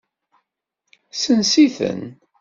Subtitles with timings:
[1.11, 2.01] Sens-iten.